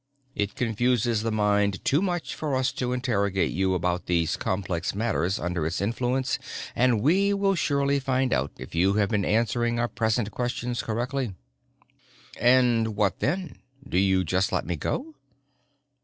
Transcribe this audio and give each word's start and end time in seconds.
It 0.33 0.55
confuses 0.55 1.21
the 1.21 1.31
mind 1.31 1.85
too 1.85 2.01
much 2.01 2.33
for 2.33 2.55
us 2.55 2.71
to 2.71 2.91
interrogate 2.91 3.51
you 3.51 3.75
about 3.75 4.07
these 4.07 4.35
complex 4.35 4.95
matters 4.95 5.37
under 5.37 5.63
its 5.63 5.79
influence 5.79 6.39
but 6.75 6.99
we 6.99 7.35
will 7.35 7.53
surely 7.53 7.99
find 7.99 8.33
out 8.33 8.51
if 8.57 8.73
you 8.73 8.93
have 8.95 9.09
been 9.09 9.23
answering 9.23 9.77
our 9.77 9.87
present 9.87 10.31
questions 10.31 10.81
correctly." 10.81 11.35
"And 12.39 12.95
what 12.95 13.19
then? 13.19 13.57
Do 13.87 13.99
you 13.99 14.23
just 14.23 14.51
let 14.51 14.65
me 14.65 14.75
go?" 14.75 15.13